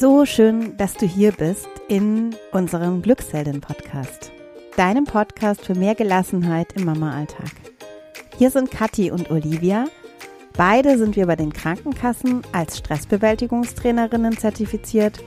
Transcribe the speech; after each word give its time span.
So 0.00 0.24
schön, 0.24 0.76
dass 0.76 0.94
du 0.94 1.06
hier 1.06 1.32
bist 1.32 1.66
in 1.88 2.36
unserem 2.52 3.02
Glückshelden-Podcast. 3.02 4.30
Deinem 4.76 5.02
Podcast 5.02 5.66
für 5.66 5.74
mehr 5.74 5.96
Gelassenheit 5.96 6.72
im 6.74 6.84
Mama-Alltag. 6.84 7.50
Hier 8.36 8.52
sind 8.52 8.70
Kathi 8.70 9.10
und 9.10 9.32
Olivia. 9.32 9.86
Beide 10.56 10.96
sind 10.98 11.16
wir 11.16 11.26
bei 11.26 11.34
den 11.34 11.52
Krankenkassen 11.52 12.42
als 12.52 12.78
Stressbewältigungstrainerinnen 12.78 14.38
zertifiziert. 14.38 15.18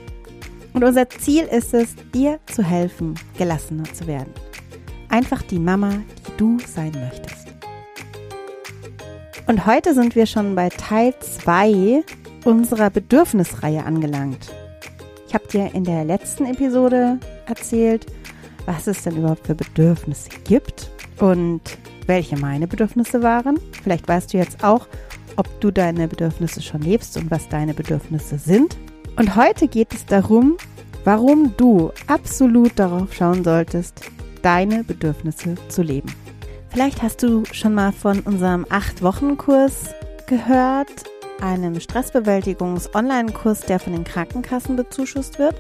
Und 0.72 0.86
unser 0.86 1.10
Ziel 1.10 1.44
ist 1.52 1.74
es, 1.74 1.94
dir 2.14 2.40
zu 2.46 2.64
helfen, 2.64 3.16
gelassener 3.38 3.94
zu 3.94 4.08
werden. 4.08 4.34
Einfach 5.10 5.42
die 5.42 5.60
Mama, 5.60 5.96
die 6.30 6.38
du 6.38 6.58
sein 6.66 6.94
möchtest. 6.94 7.48
Und 9.48 9.66
heute 9.66 9.94
sind 9.94 10.16
wir 10.16 10.28
schon 10.28 10.56
bei 10.56 10.70
Teil 10.70 11.14
2 11.20 12.06
unserer 12.46 12.90
Bedürfnisreihe 12.90 13.84
angelangt. 13.84 14.50
Dir 15.54 15.74
in 15.74 15.84
der 15.84 16.06
letzten 16.06 16.46
Episode 16.46 17.20
erzählt, 17.46 18.06
was 18.66 18.88
es 18.88 19.04
denn 19.04 19.18
überhaupt 19.18 19.46
für 19.46 19.56
Bedürfnisse 19.56 20.30
gibt 20.46 20.90
und 21.20 21.62
welche 22.08 22.38
meine 22.38 22.68
Bedürfnisse 22.68 23.22
waren. 23.22 23.60
Vielleicht 23.84 24.08
weißt 24.08 24.34
du 24.34 24.38
jetzt 24.38 24.64
auch, 24.64 24.88
ob 25.36 25.48
du 25.60 25.72
deine 25.72 26.08
Bedürfnisse 26.08 26.62
schon 26.62 26.82
lebst 26.82 27.18
und 27.18 27.30
was 27.32 27.50
deine 27.50 27.74
Bedürfnisse 27.74 28.38
sind. 28.38 28.78
Und 29.18 29.36
heute 29.36 29.68
geht 29.68 29.94
es 29.94 30.06
darum, 30.06 30.58
warum 31.04 31.54
du 31.58 31.92
absolut 32.08 32.72
darauf 32.78 33.14
schauen 33.14 33.44
solltest, 33.44 34.00
deine 34.42 34.84
Bedürfnisse 34.84 35.56
zu 35.68 35.82
leben. 35.82 36.14
Vielleicht 36.70 37.02
hast 37.02 37.24
du 37.24 37.44
schon 37.52 37.74
mal 37.74 37.92
von 37.92 38.22
unserem 38.22 38.64
8-Wochen-Kurs 38.66 39.94
gehört 40.28 41.04
einem 41.42 41.80
Stressbewältigungs-Online-Kurs, 41.80 43.62
der 43.62 43.80
von 43.80 43.94
den 43.94 44.04
Krankenkassen 44.04 44.76
bezuschusst 44.76 45.40
wird. 45.40 45.56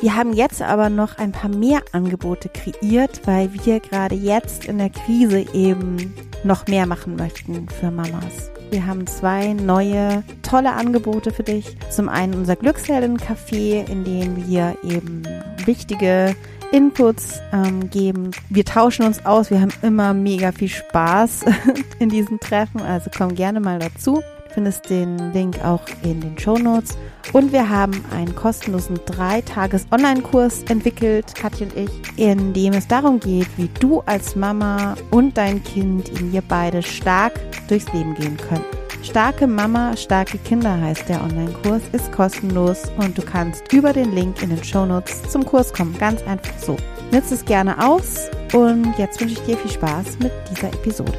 Wir 0.00 0.14
haben 0.14 0.34
jetzt 0.34 0.60
aber 0.60 0.90
noch 0.90 1.16
ein 1.16 1.32
paar 1.32 1.48
mehr 1.48 1.80
Angebote 1.92 2.50
kreiert, 2.50 3.26
weil 3.26 3.50
wir 3.64 3.80
gerade 3.80 4.14
jetzt 4.14 4.66
in 4.66 4.78
der 4.78 4.90
Krise 4.90 5.46
eben 5.54 6.14
noch 6.44 6.66
mehr 6.66 6.86
machen 6.86 7.16
möchten 7.16 7.66
für 7.68 7.90
Mamas. 7.90 8.50
Wir 8.70 8.84
haben 8.84 9.06
zwei 9.06 9.54
neue 9.54 10.22
tolle 10.42 10.72
Angebote 10.72 11.30
für 11.30 11.44
dich. 11.44 11.76
Zum 11.90 12.08
einen 12.08 12.34
unser 12.34 12.56
Glückshelden-Café, 12.56 13.88
in 13.88 14.04
dem 14.04 14.46
wir 14.48 14.76
eben 14.82 15.22
wichtige 15.64 16.36
Inputs 16.72 17.40
ähm, 17.52 17.88
geben. 17.88 18.32
Wir 18.50 18.64
tauschen 18.64 19.06
uns 19.06 19.24
aus. 19.24 19.50
Wir 19.50 19.60
haben 19.60 19.72
immer 19.82 20.12
mega 20.12 20.52
viel 20.52 20.68
Spaß 20.68 21.44
in 22.00 22.10
diesen 22.10 22.38
Treffen. 22.40 22.82
Also 22.82 23.10
komm 23.16 23.34
gerne 23.34 23.60
mal 23.60 23.78
dazu 23.78 24.22
findest 24.56 24.88
den 24.88 25.34
Link 25.34 25.62
auch 25.62 25.82
in 26.02 26.18
den 26.22 26.38
Show 26.38 26.56
Notes. 26.56 26.96
Und 27.34 27.52
wir 27.52 27.68
haben 27.68 28.02
einen 28.10 28.34
kostenlosen 28.34 28.98
Drei-Tages-Online-Kurs 29.04 30.62
entwickelt, 30.70 31.34
Katja 31.34 31.66
und 31.66 31.76
ich, 31.76 31.90
in 32.16 32.54
dem 32.54 32.72
es 32.72 32.88
darum 32.88 33.20
geht, 33.20 33.48
wie 33.58 33.68
du 33.80 34.00
als 34.06 34.34
Mama 34.34 34.94
und 35.10 35.36
dein 35.36 35.62
Kind, 35.62 36.08
in 36.08 36.32
ihr 36.32 36.42
beide 36.48 36.82
stark 36.82 37.38
durchs 37.68 37.92
Leben 37.92 38.14
gehen 38.14 38.38
könnt. 38.38 38.64
Starke 39.02 39.46
Mama, 39.46 39.94
starke 39.94 40.38
Kinder 40.38 40.80
heißt 40.80 41.06
der 41.06 41.22
Online-Kurs, 41.22 41.82
ist 41.92 42.10
kostenlos 42.12 42.84
und 42.96 43.18
du 43.18 43.22
kannst 43.22 43.70
über 43.74 43.92
den 43.92 44.14
Link 44.14 44.42
in 44.42 44.48
den 44.48 44.64
Show 44.64 44.86
Notes 44.86 45.22
zum 45.28 45.44
Kurs 45.44 45.70
kommen. 45.70 45.94
Ganz 45.98 46.22
einfach 46.22 46.58
so. 46.58 46.78
Nutze 47.12 47.34
es 47.34 47.44
gerne 47.44 47.86
aus 47.86 48.30
und 48.54 48.94
jetzt 48.96 49.20
wünsche 49.20 49.34
ich 49.34 49.42
dir 49.42 49.58
viel 49.58 49.70
Spaß 49.70 50.18
mit 50.18 50.32
dieser 50.50 50.68
Episode. 50.68 51.12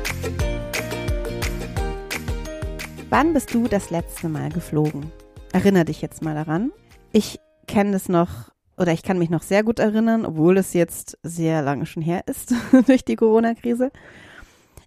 Wann 3.09 3.33
bist 3.33 3.53
du 3.53 3.69
das 3.69 3.89
letzte 3.89 4.27
Mal 4.27 4.49
geflogen? 4.49 5.13
Erinner 5.53 5.85
dich 5.85 6.01
jetzt 6.01 6.21
mal 6.21 6.35
daran. 6.35 6.73
Ich 7.13 7.39
kenne 7.65 7.93
das 7.93 8.09
noch 8.09 8.51
oder 8.75 8.91
ich 8.91 9.01
kann 9.01 9.17
mich 9.17 9.29
noch 9.29 9.43
sehr 9.43 9.63
gut 9.63 9.79
erinnern, 9.79 10.25
obwohl 10.25 10.57
es 10.57 10.73
jetzt 10.73 11.17
sehr 11.23 11.61
lange 11.61 11.85
schon 11.85 12.03
her 12.03 12.23
ist 12.27 12.53
durch 12.87 13.05
die 13.05 13.15
Corona-Krise. 13.15 13.91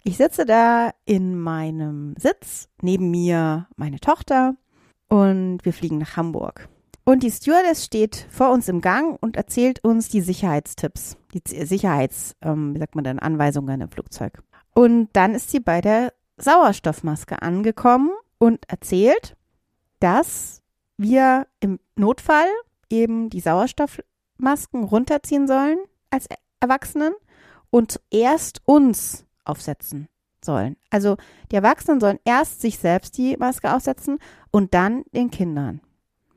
Ich 0.05 0.19
sitze 0.19 0.45
da 0.45 0.91
in 1.07 1.41
meinem 1.41 2.15
Sitz, 2.19 2.69
neben 2.83 3.11
mir 3.11 3.69
meine 3.77 4.01
Tochter 4.01 4.55
und 5.09 5.61
wir 5.63 5.73
fliegen 5.73 5.97
nach 5.97 6.19
Hamburg. 6.19 6.69
Und 7.05 7.23
die 7.23 7.31
Stewardess 7.31 7.87
steht 7.87 8.27
vor 8.31 8.53
uns 8.53 8.69
im 8.69 8.83
Gang 8.83 9.17
und 9.23 9.37
erzählt 9.37 9.83
uns 9.83 10.11
die 10.11 10.21
Sicherheitstipps, 10.21 11.17
die 11.33 11.65
Sicherheits, 11.65 12.37
ähm, 12.43 12.75
wie 12.75 12.81
sagt 12.81 12.97
man 12.97 13.05
denn, 13.05 13.19
Anweisungen 13.19 13.81
im 13.81 13.91
Flugzeug. 13.91 14.43
Und 14.75 15.09
dann 15.15 15.35
ist 15.35 15.51
sie 15.51 15.61
bei 15.61 15.81
der 15.81 16.13
Sauerstoffmaske 16.41 17.43
angekommen 17.43 18.11
und 18.39 18.69
erzählt, 18.69 19.37
dass 20.01 20.63
wir 20.97 21.47
im 21.61 21.79
Notfall 21.97 22.47
eben 22.89 23.31
die 23.31 23.41
Sauerstoffmasken 23.41 24.85
runterziehen 24.85 25.47
sollen 25.47 25.79
als 26.11 26.27
Erwachsenen 26.61 27.15
und 27.71 28.01
erst 28.11 28.61
uns 28.65 29.27
aufsetzen 29.45 30.09
sollen. 30.45 30.77
Also 30.91 31.17
die 31.51 31.57
Erwachsenen 31.57 32.01
sollen 32.01 32.19
erst 32.25 32.61
sich 32.61 32.79
selbst 32.79 33.17
die 33.19 33.37
Maske 33.37 33.75
aufsetzen 33.75 34.19
und 34.51 34.75
dann 34.75 35.05
den 35.13 35.31
Kindern. 35.31 35.81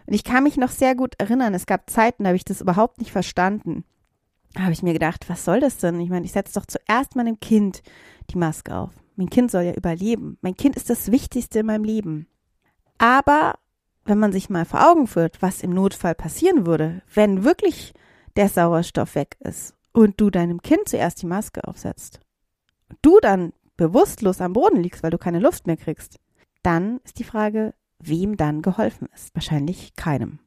Und 0.06 0.14
ich 0.14 0.24
kann 0.24 0.44
mich 0.44 0.58
noch 0.58 0.70
sehr 0.70 0.96
gut 0.96 1.16
erinnern, 1.18 1.54
es 1.54 1.66
gab 1.66 1.90
Zeiten, 1.90 2.24
da 2.24 2.30
habe 2.30 2.38
ich 2.38 2.46
das 2.46 2.62
überhaupt 2.62 3.00
nicht 3.00 3.12
verstanden. 3.12 3.86
Da 4.54 4.64
habe 4.64 4.74
ich 4.74 4.84
mir 4.84 4.94
gedacht, 4.94 5.30
was 5.30 5.46
soll 5.46 5.62
das 5.62 5.78
denn? 5.78 6.00
Ich 6.00 6.10
meine, 6.10 6.26
ich 6.26 6.34
setze 6.34 6.60
doch 6.60 6.66
zuerst 6.66 7.16
meinem 7.16 7.40
Kind 7.40 7.82
die 8.30 8.38
Maske 8.38 8.76
auf. 8.76 8.92
Mein 9.16 9.30
Kind 9.30 9.52
soll 9.52 9.64
ja 9.64 9.74
überleben. 9.74 10.38
Mein 10.42 10.56
Kind 10.56 10.76
ist 10.76 10.90
das 10.90 11.12
Wichtigste 11.12 11.60
in 11.60 11.68
meinem 11.68 11.84
Leben. 11.84 12.28
Aber 12.98 13.56
wenn 14.06 14.20
man 14.20 14.32
sich 14.32 14.50
mal 14.50 14.66
vor 14.66 14.90
Augen 14.90 15.08
führt, 15.08 15.42
was 15.42 15.62
im 15.62 15.72
Notfall 15.72 16.16
passieren 16.16 16.66
würde, 16.66 17.02
wenn 17.14 17.44
wirklich 17.44 17.94
der 18.36 18.50
Sauerstoff 18.50 19.16
weg 19.16 19.38
ist 19.40 19.76
und 19.92 20.20
du 20.20 20.30
deinem 20.30 20.62
Kind 20.62 20.90
zuerst 20.90 21.22
die 21.22 21.28
Maske 21.28 21.68
aufsetzt, 21.68 22.20
du 23.02 23.20
dann 23.20 23.54
bewusstlos 23.78 24.42
am 24.42 24.54
Boden 24.54 24.82
liegst, 24.82 25.04
weil 25.04 25.12
du 25.12 25.18
keine 25.18 25.40
Luft 25.40 25.68
mehr 25.68 25.78
kriegst, 25.78 26.20
dann 26.64 27.00
ist 27.04 27.20
die 27.20 27.24
Frage, 27.24 27.74
wem 28.00 28.38
dann 28.38 28.62
geholfen 28.62 29.08
ist. 29.14 29.34
Wahrscheinlich 29.36 29.96
keinem. 29.96 30.40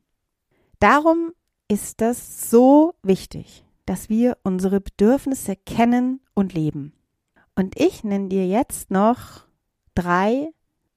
Darum 0.79 1.33
ist 1.69 2.01
das 2.01 2.51
so 2.51 2.95
wichtig, 3.03 3.65
dass 3.87 4.09
wir 4.09 4.37
unsere 4.43 4.81
Bedürfnisse 4.81 5.57
kennen 5.57 6.21
und 6.35 6.53
leben. 6.53 6.93
Und 7.57 7.81
ich 7.81 8.05
nenne 8.05 8.29
dir 8.29 8.47
jetzt 8.47 8.91
noch 8.91 9.47
drei 9.95 10.51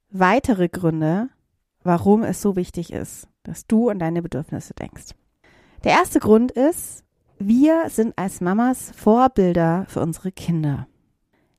weitere 0.09 0.67
Gründe, 0.67 1.29
warum 1.83 2.23
es 2.23 2.41
so 2.41 2.57
wichtig 2.57 2.91
ist, 2.91 3.27
dass 3.43 3.65
du 3.65 3.89
an 3.89 3.97
deine 3.97 4.21
Bedürfnisse 4.21 4.73
denkst. 4.73 5.15
Der 5.85 5.93
erste 5.93 6.19
Grund 6.19 6.51
ist, 6.51 7.05
wir 7.37 7.89
sind 7.89 8.17
als 8.17 8.41
Mamas 8.41 8.91
Vorbilder 8.93 9.85
für 9.87 10.01
unsere 10.01 10.33
Kinder. 10.33 10.87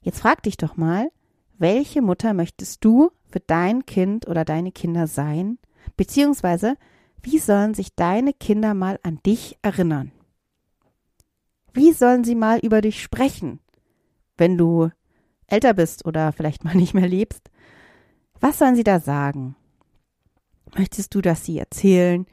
Jetzt 0.03 0.21
frag 0.21 0.43
dich 0.43 0.59
doch 0.59 0.77
mal, 0.77 1.11
welche 1.57 2.03
Mutter 2.03 2.35
möchtest 2.35 2.85
du 2.85 3.11
für 3.25 3.41
dein 3.41 3.87
Kind 3.87 4.29
oder 4.29 4.45
deine 4.45 4.73
Kinder 4.73 5.07
sein? 5.07 5.59
Beziehungsweise, 5.97 6.77
wie 7.23 7.39
sollen 7.39 7.73
sich 7.73 7.95
deine 7.95 8.35
Kinder 8.35 8.75
mal 8.75 8.99
an 9.03 9.21
dich 9.25 9.59
erinnern? 9.63 10.13
Wie 11.73 11.93
sollen 11.93 12.25
sie 12.25 12.35
mal 12.35 12.59
über 12.59 12.83
dich 12.83 13.03
sprechen? 13.03 13.61
Wenn 14.41 14.59
du 14.59 14.91
älter 15.47 15.75
bist 15.75 16.07
oder 16.07 16.33
vielleicht 16.33 16.65
mal 16.65 16.75
nicht 16.75 16.95
mehr 16.95 17.09
lebst, 17.09 17.51
was 18.41 18.59
sollen 18.59 18.75
sie 18.75 18.85
da 18.85 18.99
sagen? 18.99 19.55
Möchtest 20.77 21.15
du, 21.15 21.21
dass 21.21 21.45
sie 21.45 21.59
erzählen, 21.59 22.27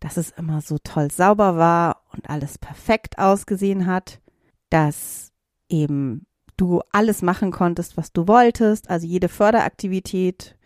dass 0.00 0.16
es 0.16 0.30
immer 0.30 0.60
so 0.60 0.76
toll 0.78 1.10
sauber 1.10 1.56
war 1.56 2.02
und 2.12 2.28
alles 2.28 2.58
perfekt 2.58 3.18
ausgesehen 3.18 3.86
hat, 3.86 4.20
dass 4.68 5.32
eben 5.68 6.26
du 6.56 6.82
alles 6.92 7.22
machen 7.22 7.50
konntest, 7.52 7.96
was 7.96 8.12
du 8.12 8.28
wolltest, 8.28 8.90
also 8.90 9.06
jede 9.06 9.28
Förderaktivität 9.28 10.56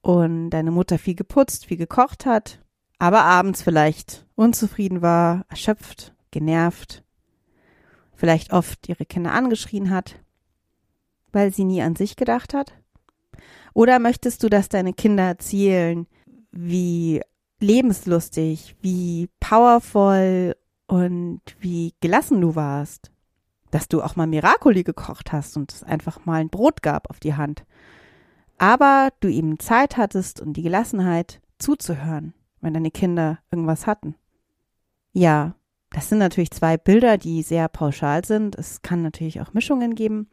und 0.00 0.50
deine 0.50 0.70
Mutter 0.70 0.98
viel 0.98 1.14
geputzt, 1.14 1.66
viel 1.66 1.76
gekocht 1.76 2.26
hat, 2.26 2.60
aber 2.98 3.24
abends 3.24 3.62
vielleicht 3.62 4.26
unzufrieden 4.34 5.02
war, 5.02 5.44
erschöpft, 5.48 6.14
genervt, 6.30 7.04
vielleicht 8.14 8.52
oft 8.52 8.88
ihre 8.88 9.04
Kinder 9.06 9.32
angeschrien 9.32 9.90
hat 9.90 10.23
weil 11.34 11.52
sie 11.52 11.64
nie 11.64 11.82
an 11.82 11.96
sich 11.96 12.16
gedacht 12.16 12.54
hat? 12.54 12.74
Oder 13.74 13.98
möchtest 13.98 14.42
du, 14.42 14.48
dass 14.48 14.68
deine 14.68 14.92
Kinder 14.92 15.24
erzählen, 15.24 16.06
wie 16.52 17.20
lebenslustig, 17.60 18.76
wie 18.80 19.28
powervoll 19.40 20.56
und 20.86 21.40
wie 21.58 21.94
gelassen 22.00 22.40
du 22.40 22.54
warst? 22.54 23.10
Dass 23.70 23.88
du 23.88 24.02
auch 24.02 24.14
mal 24.14 24.28
Miracoli 24.28 24.84
gekocht 24.84 25.32
hast 25.32 25.56
und 25.56 25.72
es 25.72 25.82
einfach 25.82 26.24
mal 26.24 26.40
ein 26.40 26.50
Brot 26.50 26.82
gab 26.82 27.10
auf 27.10 27.18
die 27.18 27.34
Hand. 27.34 27.64
Aber 28.58 29.10
du 29.18 29.28
eben 29.28 29.58
Zeit 29.58 29.96
hattest 29.96 30.40
und 30.40 30.56
die 30.56 30.62
Gelassenheit 30.62 31.40
zuzuhören, 31.58 32.34
wenn 32.60 32.74
deine 32.74 32.92
Kinder 32.92 33.38
irgendwas 33.50 33.88
hatten. 33.88 34.14
Ja, 35.12 35.56
das 35.90 36.08
sind 36.08 36.18
natürlich 36.18 36.50
zwei 36.50 36.76
Bilder, 36.76 37.18
die 37.18 37.42
sehr 37.42 37.68
pauschal 37.68 38.24
sind. 38.24 38.56
Es 38.56 38.82
kann 38.82 39.02
natürlich 39.02 39.40
auch 39.40 39.52
Mischungen 39.54 39.94
geben. 39.94 40.28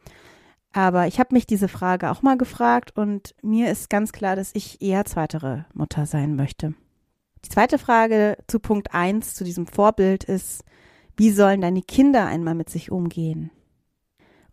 Aber 0.72 1.06
ich 1.06 1.20
habe 1.20 1.34
mich 1.34 1.46
diese 1.46 1.68
Frage 1.68 2.10
auch 2.10 2.22
mal 2.22 2.38
gefragt 2.38 2.96
und 2.96 3.34
mir 3.42 3.70
ist 3.70 3.90
ganz 3.90 4.12
klar, 4.12 4.36
dass 4.36 4.52
ich 4.54 4.80
eher 4.80 5.04
zweitere 5.04 5.66
Mutter 5.74 6.06
sein 6.06 6.34
möchte. 6.34 6.74
Die 7.44 7.50
zweite 7.50 7.78
Frage 7.78 8.38
zu 8.46 8.58
Punkt 8.58 8.94
eins 8.94 9.34
zu 9.34 9.44
diesem 9.44 9.66
Vorbild 9.66 10.24
ist, 10.24 10.64
wie 11.16 11.30
sollen 11.30 11.60
deine 11.60 11.82
Kinder 11.82 12.26
einmal 12.26 12.54
mit 12.54 12.70
sich 12.70 12.90
umgehen? 12.90 13.50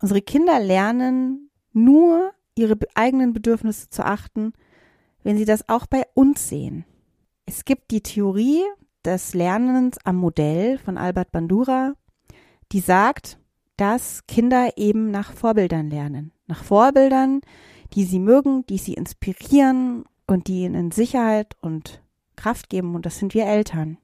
Unsere 0.00 0.20
Kinder 0.20 0.60
lernen 0.60 1.50
nur 1.72 2.32
ihre 2.54 2.76
eigenen 2.94 3.32
Bedürfnisse 3.32 3.88
zu 3.88 4.04
achten, 4.04 4.52
wenn 5.22 5.38
sie 5.38 5.44
das 5.44 5.68
auch 5.68 5.86
bei 5.86 6.02
uns 6.14 6.48
sehen. 6.48 6.84
Es 7.46 7.64
gibt 7.64 7.90
die 7.90 8.02
Theorie 8.02 8.62
des 9.04 9.34
Lernens 9.34 9.98
am 10.04 10.16
Modell 10.16 10.78
von 10.78 10.98
Albert 10.98 11.32
Bandura, 11.32 11.94
die 12.72 12.80
sagt, 12.80 13.39
dass 13.80 14.26
Kinder 14.26 14.76
eben 14.76 15.10
nach 15.10 15.32
Vorbildern 15.32 15.88
lernen. 15.88 16.32
Nach 16.46 16.62
Vorbildern, 16.62 17.40
die 17.94 18.04
sie 18.04 18.18
mögen, 18.18 18.66
die 18.66 18.76
sie 18.76 18.92
inspirieren 18.92 20.04
und 20.26 20.48
die 20.48 20.64
ihnen 20.64 20.90
Sicherheit 20.90 21.56
und 21.62 22.02
Kraft 22.36 22.68
geben. 22.68 22.94
Und 22.94 23.06
das 23.06 23.18
sind 23.18 23.32
wir 23.32 23.46
Eltern. 23.46 23.96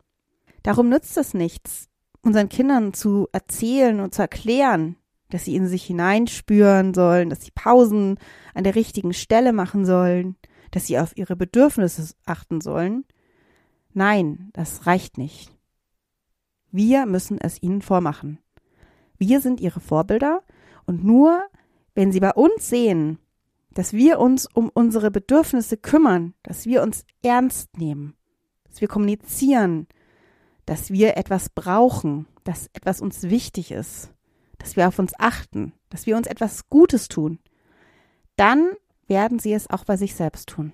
Darum 0.62 0.88
nützt 0.88 1.18
es 1.18 1.34
nichts, 1.34 1.90
unseren 2.22 2.48
Kindern 2.48 2.94
zu 2.94 3.28
erzählen 3.32 4.00
und 4.00 4.14
zu 4.14 4.22
erklären, 4.22 4.96
dass 5.28 5.44
sie 5.44 5.54
in 5.54 5.68
sich 5.68 5.84
hineinspüren 5.84 6.94
sollen, 6.94 7.28
dass 7.28 7.44
sie 7.44 7.50
Pausen 7.50 8.18
an 8.54 8.64
der 8.64 8.76
richtigen 8.76 9.12
Stelle 9.12 9.52
machen 9.52 9.84
sollen, 9.84 10.36
dass 10.70 10.86
sie 10.86 10.98
auf 10.98 11.14
ihre 11.18 11.36
Bedürfnisse 11.36 12.14
achten 12.24 12.62
sollen. 12.62 13.04
Nein, 13.92 14.48
das 14.54 14.86
reicht 14.86 15.18
nicht. 15.18 15.52
Wir 16.70 17.04
müssen 17.04 17.38
es 17.38 17.62
ihnen 17.62 17.82
vormachen. 17.82 18.38
Wir 19.18 19.40
sind 19.40 19.60
ihre 19.60 19.80
Vorbilder 19.80 20.42
und 20.86 21.04
nur 21.04 21.42
wenn 21.94 22.12
sie 22.12 22.20
bei 22.20 22.32
uns 22.32 22.68
sehen, 22.68 23.18
dass 23.72 23.92
wir 23.92 24.20
uns 24.20 24.46
um 24.46 24.70
unsere 24.72 25.10
Bedürfnisse 25.10 25.76
kümmern, 25.76 26.34
dass 26.42 26.66
wir 26.66 26.82
uns 26.82 27.04
ernst 27.22 27.76
nehmen, 27.76 28.14
dass 28.64 28.80
wir 28.80 28.88
kommunizieren, 28.88 29.86
dass 30.64 30.90
wir 30.90 31.16
etwas 31.16 31.48
brauchen, 31.50 32.26
dass 32.44 32.68
etwas 32.72 33.00
uns 33.00 33.24
wichtig 33.24 33.70
ist, 33.70 34.12
dass 34.58 34.76
wir 34.76 34.88
auf 34.88 34.98
uns 34.98 35.12
achten, 35.18 35.72
dass 35.90 36.06
wir 36.06 36.16
uns 36.16 36.26
etwas 36.26 36.68
Gutes 36.68 37.08
tun, 37.08 37.38
dann 38.36 38.70
werden 39.06 39.38
sie 39.38 39.52
es 39.52 39.70
auch 39.70 39.84
bei 39.84 39.96
sich 39.96 40.14
selbst 40.14 40.48
tun. 40.48 40.72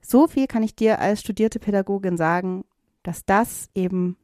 So 0.00 0.28
viel 0.28 0.46
kann 0.46 0.62
ich 0.62 0.76
dir 0.76 1.00
als 1.00 1.20
studierte 1.20 1.58
Pädagogin 1.58 2.16
sagen, 2.16 2.64
dass 3.02 3.24
das 3.24 3.68
eben 3.74 4.16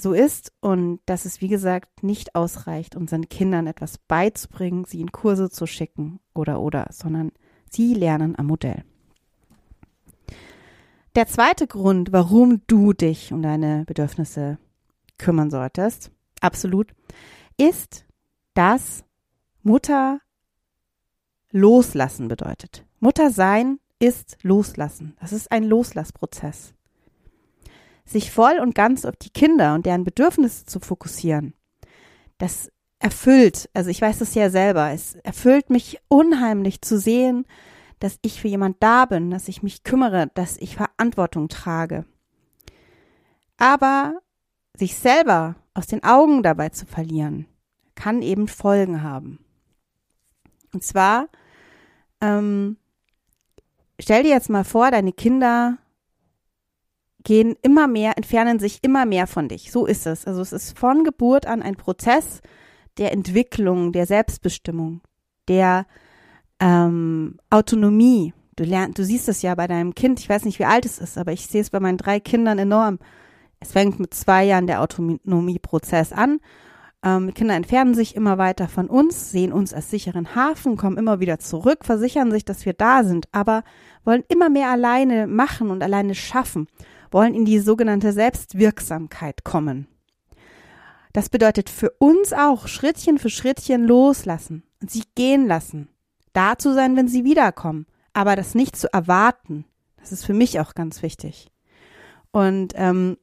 so 0.00 0.12
ist 0.12 0.52
und 0.60 1.00
dass 1.06 1.24
es, 1.24 1.40
wie 1.40 1.48
gesagt, 1.48 2.02
nicht 2.02 2.34
ausreicht, 2.34 2.94
unseren 2.94 3.28
Kindern 3.28 3.66
etwas 3.66 3.98
beizubringen, 3.98 4.84
sie 4.84 5.00
in 5.00 5.12
Kurse 5.12 5.50
zu 5.50 5.66
schicken 5.66 6.20
oder 6.34 6.60
oder, 6.60 6.86
sondern 6.90 7.32
sie 7.70 7.94
lernen 7.94 8.38
am 8.38 8.46
Modell. 8.46 8.84
Der 11.14 11.26
zweite 11.26 11.66
Grund, 11.66 12.12
warum 12.12 12.62
du 12.66 12.92
dich 12.92 13.32
um 13.32 13.42
deine 13.42 13.84
Bedürfnisse 13.86 14.58
kümmern 15.18 15.50
solltest, 15.50 16.12
absolut, 16.40 16.94
ist, 17.56 18.04
dass 18.54 19.04
Mutter 19.62 20.20
loslassen 21.50 22.28
bedeutet. 22.28 22.84
Mutter 23.00 23.30
sein 23.30 23.80
ist 23.98 24.38
loslassen. 24.42 25.16
Das 25.20 25.32
ist 25.32 25.50
ein 25.50 25.64
Loslassprozess 25.64 26.74
sich 28.08 28.30
voll 28.30 28.58
und 28.60 28.74
ganz 28.74 29.04
auf 29.04 29.16
die 29.16 29.30
Kinder 29.30 29.74
und 29.74 29.86
deren 29.86 30.04
Bedürfnisse 30.04 30.64
zu 30.64 30.80
fokussieren, 30.80 31.54
das 32.38 32.70
erfüllt, 32.98 33.68
also 33.74 33.90
ich 33.90 34.00
weiß 34.00 34.20
es 34.20 34.34
ja 34.34 34.50
selber, 34.50 34.90
es 34.90 35.14
erfüllt 35.16 35.70
mich 35.70 36.00
unheimlich 36.08 36.80
zu 36.80 36.98
sehen, 36.98 37.46
dass 38.00 38.18
ich 38.22 38.40
für 38.40 38.48
jemand 38.48 38.76
da 38.80 39.04
bin, 39.04 39.30
dass 39.30 39.48
ich 39.48 39.62
mich 39.62 39.84
kümmere, 39.84 40.30
dass 40.34 40.56
ich 40.56 40.76
Verantwortung 40.76 41.48
trage. 41.48 42.04
Aber 43.56 44.20
sich 44.76 44.94
selber 44.96 45.56
aus 45.74 45.86
den 45.86 46.04
Augen 46.04 46.42
dabei 46.42 46.68
zu 46.70 46.86
verlieren, 46.86 47.46
kann 47.94 48.22
eben 48.22 48.46
Folgen 48.46 49.02
haben. 49.02 49.44
Und 50.72 50.84
zwar, 50.84 51.28
ähm, 52.20 52.76
stell 53.98 54.22
dir 54.22 54.30
jetzt 54.30 54.50
mal 54.50 54.64
vor, 54.64 54.90
deine 54.90 55.12
Kinder 55.12 55.78
gehen 57.24 57.56
immer 57.62 57.88
mehr, 57.88 58.16
entfernen 58.16 58.58
sich 58.58 58.78
immer 58.82 59.06
mehr 59.06 59.26
von 59.26 59.48
dich. 59.48 59.72
So 59.72 59.86
ist 59.86 60.06
es. 60.06 60.26
Also 60.26 60.40
es 60.40 60.52
ist 60.52 60.78
von 60.78 61.04
Geburt 61.04 61.46
an 61.46 61.62
ein 61.62 61.76
Prozess 61.76 62.40
der 62.96 63.12
Entwicklung, 63.12 63.92
der 63.92 64.06
Selbstbestimmung, 64.06 65.00
der 65.48 65.86
ähm, 66.60 67.38
Autonomie. 67.50 68.34
Du 68.56 68.64
lernst, 68.64 68.98
du 68.98 69.04
siehst 69.04 69.28
es 69.28 69.42
ja 69.42 69.54
bei 69.54 69.66
deinem 69.66 69.94
Kind. 69.94 70.20
Ich 70.20 70.28
weiß 70.28 70.44
nicht, 70.44 70.58
wie 70.58 70.64
alt 70.64 70.84
es 70.84 70.98
ist, 70.98 71.18
aber 71.18 71.32
ich 71.32 71.46
sehe 71.46 71.60
es 71.60 71.70
bei 71.70 71.80
meinen 71.80 71.98
drei 71.98 72.18
Kindern 72.20 72.58
enorm. 72.58 72.98
Es 73.60 73.72
fängt 73.72 74.00
mit 74.00 74.14
zwei 74.14 74.44
Jahren 74.44 74.66
der 74.66 74.80
Autonomieprozess 74.80 76.12
an. 76.12 76.40
Ähm, 77.04 77.32
Kinder 77.34 77.54
entfernen 77.54 77.94
sich 77.94 78.16
immer 78.16 78.38
weiter 78.38 78.66
von 78.66 78.88
uns, 78.88 79.30
sehen 79.30 79.52
uns 79.52 79.72
als 79.72 79.90
sicheren 79.90 80.34
Hafen, 80.34 80.76
kommen 80.76 80.96
immer 80.96 81.20
wieder 81.20 81.38
zurück, 81.38 81.84
versichern 81.84 82.32
sich, 82.32 82.44
dass 82.44 82.66
wir 82.66 82.72
da 82.72 83.04
sind, 83.04 83.28
aber 83.30 83.62
wollen 84.04 84.24
immer 84.28 84.48
mehr 84.48 84.70
alleine 84.70 85.28
machen 85.28 85.70
und 85.70 85.82
alleine 85.82 86.16
schaffen 86.16 86.66
wollen 87.12 87.34
in 87.34 87.44
die 87.44 87.58
sogenannte 87.58 88.12
Selbstwirksamkeit 88.12 89.44
kommen. 89.44 89.88
Das 91.12 91.28
bedeutet 91.28 91.70
für 91.70 91.90
uns 91.98 92.32
auch 92.32 92.68
Schrittchen 92.68 93.18
für 93.18 93.30
Schrittchen 93.30 93.84
loslassen 93.84 94.62
und 94.80 94.90
sie 94.90 95.04
gehen 95.14 95.46
lassen. 95.46 95.88
Da 96.32 96.58
zu 96.58 96.74
sein, 96.74 96.96
wenn 96.96 97.08
sie 97.08 97.24
wiederkommen, 97.24 97.86
aber 98.12 98.36
das 98.36 98.54
nicht 98.54 98.76
zu 98.76 98.92
erwarten. 98.92 99.64
Das 99.96 100.12
ist 100.12 100.24
für 100.24 100.34
mich 100.34 100.60
auch 100.60 100.74
ganz 100.74 101.02
wichtig. 101.02 101.50
Und 102.30 102.74
ähm, 102.76 103.16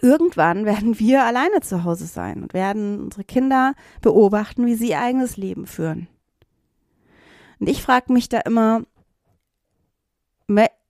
irgendwann 0.00 0.64
werden 0.64 0.98
wir 0.98 1.24
alleine 1.24 1.60
zu 1.60 1.84
Hause 1.84 2.06
sein 2.06 2.42
und 2.42 2.54
werden 2.54 3.00
unsere 3.00 3.24
Kinder 3.24 3.74
beobachten, 4.00 4.66
wie 4.66 4.76
sie 4.76 4.90
ihr 4.90 5.00
eigenes 5.00 5.36
Leben 5.36 5.66
führen. 5.66 6.08
Und 7.58 7.68
ich 7.68 7.82
frage 7.82 8.12
mich 8.12 8.28
da 8.28 8.38
immer, 8.40 8.84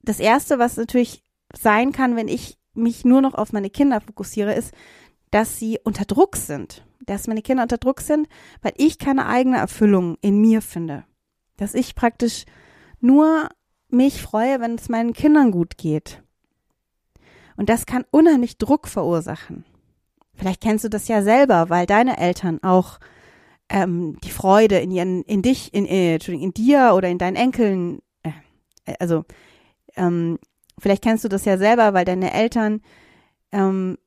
das 0.02 0.20
Erste, 0.20 0.58
was 0.58 0.76
natürlich 0.76 1.23
sein 1.56 1.93
kann, 1.93 2.17
wenn 2.17 2.29
ich 2.29 2.59
mich 2.75 3.05
nur 3.05 3.21
noch 3.21 3.35
auf 3.35 3.53
meine 3.53 3.71
Kinder 3.71 4.00
fokussiere, 4.00 4.55
ist, 4.55 4.73
dass 5.31 5.59
sie 5.59 5.79
unter 5.83 6.05
Druck 6.05 6.37
sind. 6.37 6.85
Dass 7.00 7.27
meine 7.27 7.43
Kinder 7.43 7.62
unter 7.62 7.79
Druck 7.79 8.00
sind, 8.00 8.29
weil 8.62 8.73
ich 8.77 8.99
keine 8.99 9.27
eigene 9.27 9.59
Erfüllung 9.59 10.17
in 10.21 10.41
mir 10.41 10.62
finde. 10.62 11.05
Dass 11.56 11.75
ich 11.75 11.95
praktisch 11.95 12.45
nur 13.00 13.49
mich 13.89 14.21
freue, 14.21 14.61
wenn 14.61 14.75
es 14.75 14.89
meinen 14.89 15.12
Kindern 15.12 15.50
gut 15.50 15.79
geht. 15.79 16.23
Und 17.56 17.69
das 17.69 17.87
kann 17.87 18.05
unheimlich 18.11 18.58
Druck 18.58 18.87
verursachen. 18.87 19.65
Vielleicht 20.34 20.61
kennst 20.61 20.84
du 20.84 20.89
das 20.89 21.08
ja 21.08 21.22
selber, 21.22 21.70
weil 21.70 21.87
deine 21.87 22.19
Eltern 22.19 22.63
auch 22.63 23.01
ähm, 23.69 24.17
die 24.22 24.31
Freude 24.31 24.79
in 24.79 24.91
ihren, 24.91 25.22
in 25.25 25.43
dich, 25.43 25.75
in, 25.75 25.84
äh, 25.87 26.17
in 26.17 26.53
dir 26.53 26.93
oder 26.94 27.08
in 27.08 27.19
deinen 27.19 27.37
Enkeln, 27.37 28.01
äh, 28.22 28.31
also 29.01 29.25
ähm, 29.96 30.39
Vielleicht 30.79 31.03
kennst 31.03 31.25
du 31.25 31.29
das 31.29 31.44
ja 31.44 31.58
selber, 31.58 31.94
weil 31.94 32.05
deine 32.05 32.32
Eltern 32.32 32.81
ähm, 33.53 33.99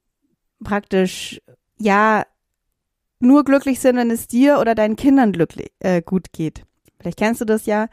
praktisch 0.64 1.42
ja 1.78 2.26
nur 3.20 3.44
glücklich 3.44 3.80
sind, 3.80 3.98
wenn 3.98 4.12
es 4.12 4.28
dir 4.28 4.60
oder 4.60 4.76
deinen 4.76 4.96
Kindern 4.96 5.32
glücklich, 5.32 5.72
äh, 5.80 6.02
gut 6.02 6.34
geht. 6.34 6.64
Vielleicht 7.00 7.18
kennst 7.18 7.42
du 7.42 7.46
das 7.46 7.66
ja. 7.66 7.88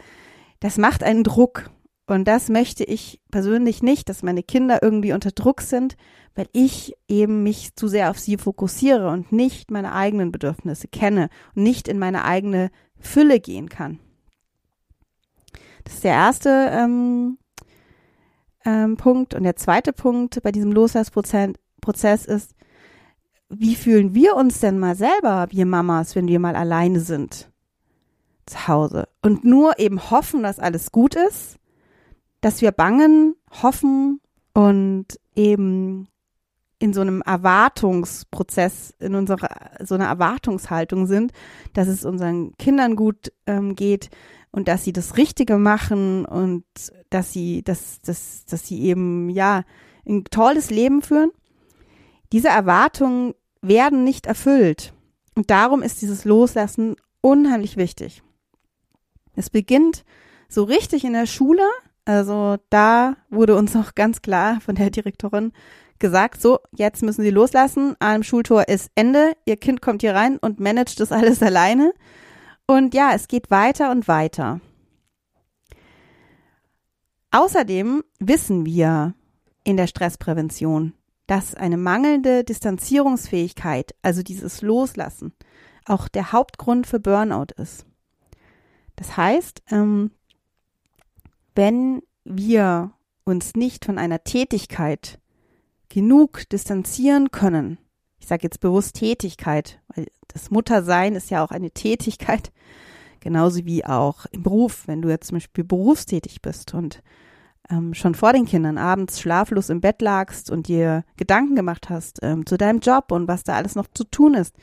Das 0.61 0.79
macht 0.79 1.03
einen 1.03 1.25
Druck. 1.25 1.71
Und 2.07 2.27
das 2.27 2.49
möchte 2.49 2.85
ich 2.85 3.21
persönlich 3.31 3.83
nicht, 3.83 4.09
dass 4.09 4.23
meine 4.23 4.43
Kinder 4.43 4.83
irgendwie 4.83 5.13
unter 5.13 5.31
Druck 5.31 5.61
sind, 5.61 5.97
weil 6.35 6.49
ich 6.53 6.95
eben 7.07 7.43
mich 7.43 7.75
zu 7.77 7.87
sehr 7.87 8.11
auf 8.11 8.19
sie 8.19 8.39
fokussiere 8.39 9.11
und 9.11 9.31
nicht 9.31 9.71
meine 9.71 9.93
eigenen 9.93 10.33
Bedürfnisse 10.33 10.89
kenne 10.89 11.29
und 11.55 11.65
nicht 11.65 11.87
in 11.87 11.99
meine 11.99 12.25
eigene 12.25 12.71
Fülle 12.99 13.41
gehen 13.41 13.69
kann. 13.69 13.99
Das 15.85 15.95
ist 15.95 16.05
der 16.05 16.13
erste 16.13 16.69
ähm, 16.71 17.39
ähm, 18.69 18.97
Punkt. 18.97 19.35
Und 19.35 19.45
der 19.45 19.57
zweite 19.57 19.93
Punkt 19.93 20.43
bei 20.43 20.53
diesem 20.53 20.73
Loslassprozess 20.73 22.27
ist, 22.27 22.55
wie 23.49 23.75
fühlen 23.75 24.15
wir 24.15 24.37
uns 24.37 24.61
denn 24.61 24.79
mal 24.79 24.95
selber, 24.95 25.47
wir 25.51 25.65
Mamas, 25.65 26.15
wenn 26.15 26.29
wir 26.29 26.39
mal 26.39 26.55
alleine 26.55 27.01
sind 27.01 27.51
zu 28.45 28.69
Hause 28.69 29.09
und 29.23 29.45
nur 29.45 29.79
eben 29.79 30.11
hoffen, 30.11 30.43
dass 30.43 30.59
alles 30.59 30.93
gut 30.93 31.15
ist, 31.15 31.57
dass 32.41 32.61
wir 32.61 32.73
bangen, 32.73 33.35
hoffen 33.63 34.21
und 34.53 35.07
eben 35.35 36.09
in 36.79 36.93
so 36.93 37.01
einem 37.01 37.23
Erwartungsprozess, 37.23 38.95
in 39.01 39.15
unserer 39.15 39.49
so 39.85 39.95
einer 39.95 40.07
Erwartungshaltung 40.07 41.07
sind, 41.07 41.33
dass 41.73 41.89
es 41.89 42.05
unseren 42.05 42.57
Kindern 42.57 42.97
gut 42.97 43.33
ähm, 43.47 43.75
geht, 43.75 44.11
und 44.51 44.67
dass 44.67 44.83
sie 44.83 44.93
das 44.93 45.19
Richtige 45.19 45.59
machen 45.59 46.25
und 46.25 46.65
dass 47.11 47.33
sie, 47.33 47.63
dass, 47.63 48.01
dass, 48.01 48.47
dass 48.47 48.67
sie 48.67 48.81
eben, 48.83 49.29
ja, 49.29 49.65
ein 50.07 50.25
tolles 50.25 50.71
Leben 50.71 51.03
führen. 51.03 51.31
Diese 52.33 52.49
Erwartungen 52.49 53.35
werden 53.61 54.05
nicht 54.05 54.27
erfüllt. 54.27 54.95
Und 55.35 55.51
darum 55.51 55.83
ist 55.83 56.01
dieses 56.01 56.25
Loslassen 56.25 56.97
unheimlich 57.21 57.77
wichtig. 57.77 58.23
Es 59.37 59.51
beginnt 59.51 60.05
so 60.49 60.65
richtig 60.65 61.05
in 61.05 61.13
der 61.13 61.27
Schule, 61.27 61.63
Also 62.09 62.57
da 62.71 63.19
wurde 63.29 63.55
uns 63.55 63.75
noch 63.75 63.95
ganz 63.95 64.23
klar 64.23 64.63
von 64.63 64.75
der 64.75 64.89
Direktorin 64.89 65.53
gesagt, 65.99 66.41
so, 66.41 66.59
jetzt 66.75 67.03
müssen 67.03 67.23
Sie 67.23 67.31
loslassen, 67.31 67.97
am 67.99 68.23
Schultor 68.23 68.69
ist 68.69 68.91
Ende, 68.95 69.33
Ihr 69.45 69.57
Kind 69.57 69.83
kommt 69.83 70.03
hier 70.03 70.15
rein 70.15 70.39
und 70.39 70.61
managt 70.61 71.01
das 71.01 71.13
alles 71.13 71.43
alleine. 71.43 71.93
Und 72.67 72.95
ja, 72.95 73.13
es 73.15 73.29
geht 73.29 73.51
weiter 73.51 73.91
und 73.91 74.09
weiter. 74.09 74.61
Außerdem 77.31 78.03
wissen 78.19 78.65
wir 78.65 79.15
in 79.65 79.77
der 79.77 79.87
Stressprävention, 79.87 80.95
dass 81.27 81.55
eine 81.55 81.77
mangelnde 81.77 82.45
Distanzierungsfähigkeit, 82.45 83.95
also 84.03 84.23
dieses 84.23 84.63
Loslassen, 84.63 85.35
auch 85.85 86.09
der 86.09 86.33
Hauptgrund 86.33 86.87
für 86.87 87.01
Burnout 87.01 87.53
ist. 87.57 87.87
Das 88.97 89.17
heißt, 89.17 89.63
ähm, 89.71 90.11
wenn 91.55 92.03
wir 92.25 92.93
uns 93.25 93.55
nicht 93.55 93.85
von 93.85 93.99
einer 93.99 94.25
Tätigkeit 94.25 95.19
genug 95.89 96.49
distanzieren 96.49 97.31
können, 97.31 97.79
ich 98.19 98.27
sage 98.27 98.43
jetzt 98.45 98.61
bewusst 98.61 98.97
Tätigkeit, 98.97 99.81
weil 99.95 100.07
das 100.29 100.51
Muttersein 100.51 101.15
ist 101.15 101.31
ja 101.31 101.45
auch 101.45 101.51
eine 101.51 101.71
Tätigkeit, 101.71 102.53
genauso 103.21 103.65
wie 103.65 103.85
auch 103.85 104.27
im 104.33 104.43
Beruf, 104.43 104.87
wenn 104.87 105.03
du 105.03 105.09
jetzt 105.09 105.29
zum 105.29 105.37
Beispiel 105.37 105.65
berufstätig 105.65 106.43
bist 106.43 106.75
und 106.75 107.03
ähm, 107.71 107.95
schon 107.95 108.15
vor 108.15 108.33
den 108.33 108.47
Kindern 108.47 108.79
abends 108.79 109.21
schlaflos 109.21 109.71
im 109.71 109.81
Bett 109.81 110.01
lagst 110.03 110.51
und 110.51 110.69
dir 110.69 111.05
Gedanken 111.17 111.57
gemacht 111.57 111.91
hast 111.91 112.19
ähm, 112.23 112.47
zu 112.47 112.57
deinem 112.57 112.81
Job 112.81 113.13
und 113.13 113.29
was 113.29 113.45
da 113.45 113.55
alles 113.55 113.75
noch 113.75 113.87
zu 113.95 114.05
tun 114.05 114.35
ist. 114.35 114.57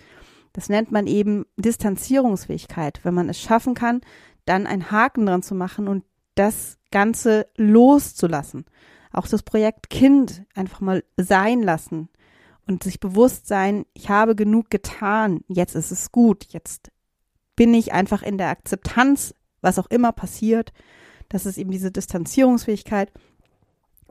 Das 0.53 0.70
nennt 0.70 0.91
man 0.91 1.05
eben 1.05 1.46
Distanzierungsfähigkeit, 1.58 3.01
wenn 3.03 3.13
man 3.13 3.29
es 3.29 3.39
schaffen 3.39 3.74
kann, 3.74 4.01
dann 4.46 4.67
einen 4.67 4.91
Haken 4.91 5.25
dran 5.25 5.44
zu 5.44 5.53
machen 5.53 5.88
und 5.88 6.03
das 6.36 6.77
Ganze 6.91 7.48
loszulassen. 7.58 8.65
Auch 9.15 9.27
das 9.27 9.43
Projekt 9.43 9.89
Kind 9.89 10.43
einfach 10.55 10.81
mal 10.81 11.03
sein 11.15 11.62
lassen 11.62 12.10
und 12.67 12.84
sich 12.84 13.00
bewusst 13.00 13.48
sein, 13.48 13.86
ich 13.93 14.10
habe 14.10 14.36
genug 14.36 14.69
getan, 14.69 15.39
jetzt 15.48 15.74
ist 15.74 15.91
es 15.91 16.12
gut, 16.12 16.48
jetzt 16.50 16.91
bin 17.55 17.74
ich 17.74 17.93
einfach 17.93 18.24
in 18.24 18.38
der 18.38 18.50
Akzeptanz, 18.50 19.34
was 19.62 19.79
auch 19.79 19.89
immer 19.89 20.12
passiert. 20.12 20.74
Das 21.29 21.45
ist 21.45 21.57
eben 21.57 21.72
diese 21.72 21.91
Distanzierungsfähigkeit. 21.91 23.10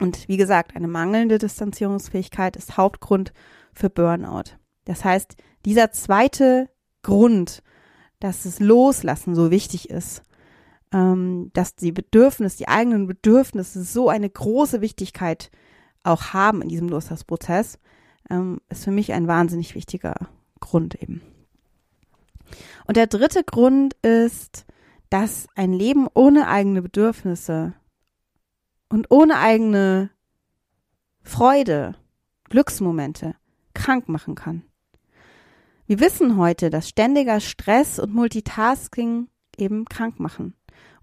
Und 0.00 0.26
wie 0.26 0.38
gesagt, 0.38 0.75
eine 0.75 0.88
mangelnde 0.88 1.37
Distanzierungsfähigkeit 1.37 2.56
ist 2.56 2.78
Hauptgrund 2.78 3.34
für 3.75 3.90
Burnout. 3.90 4.56
Das 4.87 5.04
heißt, 5.04 5.37
dieser 5.66 5.92
zweite 5.92 6.70
Grund, 7.02 7.62
dass 8.20 8.44
das 8.44 8.58
Loslassen 8.58 9.34
so 9.34 9.50
wichtig 9.50 9.90
ist, 9.90 10.23
dass 11.52 11.74
die 11.74 11.92
Bedürfnisse, 11.92 12.58
die 12.58 12.68
eigenen 12.68 13.06
Bedürfnisse 13.06 13.82
so 13.82 14.08
eine 14.08 14.30
große 14.30 14.80
Wichtigkeit 14.80 15.50
auch 16.04 16.32
haben 16.32 16.62
in 16.62 16.68
diesem 16.68 16.88
Loslassprozess, 16.88 17.78
ähm, 18.30 18.60
ist 18.68 18.84
für 18.84 18.90
mich 18.92 19.12
ein 19.12 19.26
wahnsinnig 19.26 19.74
wichtiger 19.74 20.14
Grund 20.60 21.00
eben. 21.02 21.20
Und 22.86 22.96
der 22.96 23.06
dritte 23.06 23.42
Grund 23.42 23.94
ist, 24.02 24.66
dass 25.10 25.48
ein 25.54 25.72
Leben 25.72 26.06
ohne 26.14 26.46
eigene 26.46 26.82
Bedürfnisse 26.82 27.74
und 28.88 29.10
ohne 29.10 29.38
eigene 29.38 30.10
Freude, 31.22 31.96
Glücksmomente 32.50 33.34
krank 33.72 34.08
machen 34.08 34.34
kann. 34.34 34.62
Wir 35.86 35.98
wissen 35.98 36.36
heute, 36.36 36.70
dass 36.70 36.88
ständiger 36.88 37.40
Stress 37.40 37.98
und 37.98 38.14
Multitasking 38.14 39.28
eben 39.56 39.86
krank 39.86 40.20
machen. 40.20 40.54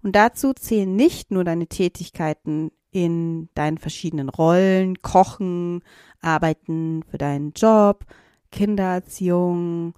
Und 0.02 0.16
dazu 0.16 0.52
zählen 0.52 0.94
nicht 0.94 1.30
nur 1.30 1.44
deine 1.44 1.66
Tätigkeiten 1.66 2.72
in 2.90 3.48
deinen 3.54 3.78
verschiedenen 3.78 4.28
Rollen, 4.28 5.00
Kochen, 5.00 5.82
Arbeiten 6.20 7.04
für 7.10 7.18
deinen 7.18 7.52
Job, 7.52 8.04
Kindererziehung, 8.50 9.94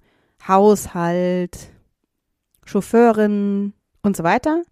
Haushalt, 0.47 1.71
Chauffeurin 2.65 3.73
und 4.01 4.15
so 4.15 4.23
weiter. 4.23 4.63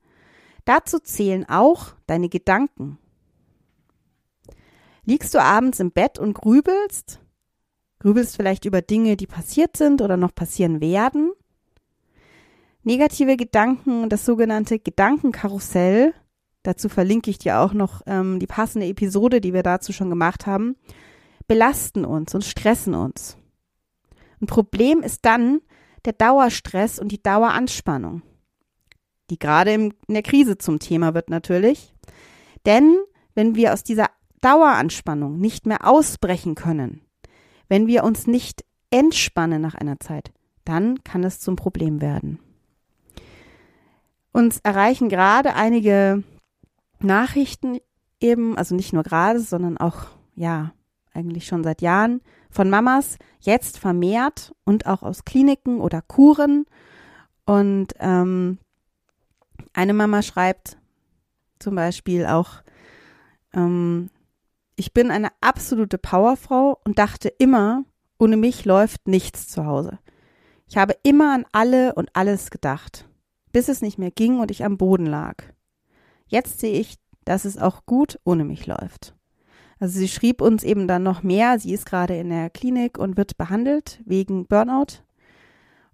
Dazu 0.66 1.00
zählen 1.00 1.48
auch 1.50 1.94
deine 2.08 2.30
Gedanken. 2.30 2.98
Liegst 5.04 5.34
du 5.34 5.42
abends 5.42 5.80
im 5.82 5.92
Bett 5.92 6.18
und 6.18 6.34
grübelst? 6.34 7.20
Grübelst 8.00 8.38
vielleicht 8.38 8.66
über 8.66 8.82
Dinge, 8.82 9.18
die 9.18 9.28
passiert 9.28 9.76
sind 9.76 10.02
oder 10.02 10.16
noch 10.16 10.34
passieren 10.34 10.80
werden? 10.80 11.34
Negative 12.84 13.38
Gedanken, 13.38 14.10
das 14.10 14.26
sogenannte 14.26 14.78
Gedankenkarussell, 14.78 16.14
dazu 16.64 16.90
verlinke 16.90 17.30
ich 17.30 17.38
dir 17.38 17.60
auch 17.60 17.74
noch 17.74 18.02
ähm, 18.06 18.40
die 18.40 18.48
passende 18.48 18.88
Episode, 18.88 19.40
die 19.40 19.54
wir 19.54 19.64
dazu 19.64 19.94
schon 19.94 20.10
gemacht 20.10 20.46
haben, 20.46 20.76
belasten 21.48 22.04
uns 22.04 22.36
und 22.36 22.44
stressen 22.44 22.94
uns. 22.94 23.38
Ein 24.42 24.48
Problem 24.48 25.00
ist 25.00 25.26
dann 25.26 25.62
der 26.04 26.14
Dauerstress 26.14 27.00
und 27.00 27.14
die 27.14 27.24
Daueranspannung, 27.24 28.22
die 29.30 29.40
gerade 29.40 29.72
in 29.72 29.94
der 30.10 30.24
Krise 30.24 30.58
zum 30.58 30.80
Thema 30.80 31.14
wird 31.14 31.30
natürlich. 31.30 31.96
Denn 32.66 32.98
wenn 33.34 33.56
wir 33.56 33.72
aus 33.72 33.84
dieser 33.84 34.10
Daueranspannung 34.42 35.40
nicht 35.40 35.66
mehr 35.66 35.88
ausbrechen 35.88 36.56
können, 36.56 37.02
wenn 37.70 37.88
wir 37.88 38.04
uns 38.04 38.28
nicht 38.28 38.66
entspannen 38.92 39.62
nach 39.62 39.76
einer 39.76 40.02
Zeit, 40.02 40.34
dann 40.66 41.02
kann 41.06 41.24
es 41.24 41.40
zum 41.40 41.56
Problem 41.56 42.02
werden. 42.02 42.40
Uns 44.34 44.60
erreichen 44.64 45.10
gerade 45.10 45.54
einige 45.54 46.24
Nachrichten 47.00 47.78
eben, 48.20 48.58
also 48.58 48.74
nicht 48.74 48.92
nur 48.92 49.04
gerade, 49.04 49.40
sondern 49.40 49.78
auch, 49.78 50.08
ja, 50.36 50.74
eigentlich 51.14 51.46
schon 51.46 51.64
seit 51.64 51.84
Jahren 51.84 52.22
von 52.50 52.70
Mamas, 52.70 53.18
jetzt 53.40 53.78
vermehrt 53.78 54.56
und 54.64 54.88
auch 54.88 55.04
aus 55.04 55.24
Kliniken 55.24 55.80
oder 55.80 56.02
Kuren. 56.02 56.66
Und 57.46 57.94
ähm, 58.00 58.58
eine 59.74 59.94
Mama 59.94 60.24
schreibt 60.24 60.78
zum 61.60 61.76
Beispiel 61.76 62.26
auch, 62.26 62.64
ähm, 63.54 64.10
ich 64.76 64.94
bin 64.94 65.12
eine 65.12 65.30
absolute 65.42 66.00
Powerfrau 66.00 66.80
und 66.84 66.98
dachte 66.98 67.30
immer, 67.30 67.84
ohne 68.18 68.38
mich 68.38 68.66
läuft 68.66 69.08
nichts 69.08 69.48
zu 69.48 69.68
Hause. 69.68 70.00
Ich 70.68 70.78
habe 70.78 70.96
immer 71.04 71.36
an 71.36 71.46
alle 71.52 71.94
und 71.94 72.10
alles 72.16 72.50
gedacht 72.50 73.08
bis 73.54 73.70
es 73.70 73.82
nicht 73.82 73.98
mehr 73.98 74.12
ging 74.12 74.42
und 74.42 74.52
ich 74.52 74.66
am 74.66 74.78
Boden 74.78 75.06
lag. 75.06 75.36
Jetzt 76.28 76.60
sehe 76.60 76.78
ich, 76.78 76.96
dass 77.24 77.46
es 77.46 77.58
auch 77.58 77.86
gut 77.86 78.20
ohne 78.26 78.44
mich 78.44 78.68
läuft. 78.68 79.16
Also 79.80 80.00
sie 80.00 80.08
schrieb 80.08 80.42
uns 80.42 80.64
eben 80.64 80.88
dann 80.88 81.04
noch 81.04 81.24
mehr. 81.24 81.60
Sie 81.60 81.74
ist 81.74 81.86
gerade 81.86 82.18
in 82.18 82.30
der 82.30 82.50
Klinik 82.50 82.98
und 82.98 83.16
wird 83.16 83.38
behandelt 83.38 84.02
wegen 84.06 84.46
Burnout 84.46 85.04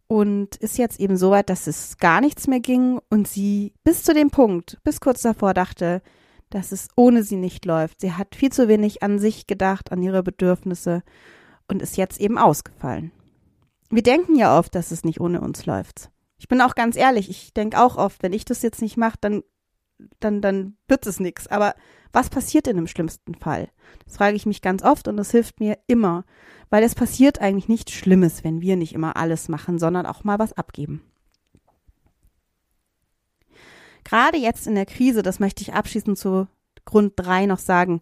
und 0.08 0.56
ist 0.56 0.78
jetzt 0.78 1.00
eben 1.00 1.18
so 1.18 1.32
weit, 1.32 1.50
dass 1.50 1.68
es 1.68 1.98
gar 1.98 2.20
nichts 2.20 2.48
mehr 2.48 2.60
ging 2.60 3.00
und 3.10 3.28
sie 3.28 3.74
bis 3.84 4.04
zu 4.04 4.14
dem 4.14 4.32
Punkt, 4.32 4.80
bis 4.84 5.02
kurz 5.02 5.22
davor 5.22 5.54
dachte, 5.54 6.02
dass 6.50 6.72
es 6.72 6.88
ohne 6.96 7.24
sie 7.24 7.36
nicht 7.36 7.66
läuft. 7.66 8.02
Sie 8.02 8.14
hat 8.14 8.36
viel 8.36 8.52
zu 8.52 8.68
wenig 8.68 9.04
an 9.04 9.20
sich 9.20 9.46
gedacht, 9.46 9.92
an 9.92 10.02
ihre 10.02 10.24
Bedürfnisse 10.24 11.04
und 11.68 11.82
ist 11.82 11.96
jetzt 11.96 12.20
eben 12.20 12.40
ausgefallen. 12.40 13.12
Wir 13.92 14.02
denken 14.02 14.36
ja 14.36 14.58
oft, 14.58 14.74
dass 14.74 14.92
es 14.92 15.04
nicht 15.04 15.20
ohne 15.20 15.42
uns 15.42 15.66
läuft. 15.66 16.10
Ich 16.40 16.48
bin 16.48 16.62
auch 16.62 16.74
ganz 16.74 16.96
ehrlich, 16.96 17.30
ich 17.30 17.54
denke 17.54 17.80
auch 17.80 17.98
oft, 17.98 18.24
wenn 18.24 18.34
ich 18.34 18.46
das 18.46 18.62
jetzt 18.62 18.82
nicht 18.82 18.98
mache, 18.98 19.18
dann, 19.22 19.44
dann, 20.20 20.42
dann 20.42 20.78
wird 20.88 21.06
es 21.06 21.20
nichts. 21.20 21.48
Aber 21.48 21.76
was 22.12 22.30
passiert 22.30 22.68
in 22.68 22.78
dem 22.78 22.88
schlimmsten 22.88 23.36
Fall? 23.36 23.70
Das 24.06 24.18
frage 24.18 24.36
ich 24.36 24.46
mich 24.46 24.62
ganz 24.62 24.82
oft 24.82 25.08
und 25.08 25.18
das 25.18 25.32
hilft 25.32 25.60
mir 25.60 25.78
immer, 25.86 26.24
weil 26.70 26.84
es 26.84 26.96
passiert 26.96 27.40
eigentlich 27.40 27.68
nichts 27.68 27.92
Schlimmes, 27.92 28.44
wenn 28.44 28.62
wir 28.62 28.78
nicht 28.78 28.94
immer 28.94 29.18
alles 29.18 29.50
machen, 29.50 29.78
sondern 29.78 30.06
auch 30.06 30.24
mal 30.24 30.40
was 30.40 30.54
abgeben. 30.54 31.04
Gerade 34.04 34.38
jetzt 34.38 34.66
in 34.66 34.76
der 34.76 34.86
Krise, 34.86 35.22
das 35.22 35.40
möchte 35.40 35.62
ich 35.62 35.74
abschließend 35.74 36.18
zu 36.18 36.48
Grund 36.86 37.14
drei 37.16 37.46
noch 37.46 37.60
sagen, 37.60 38.02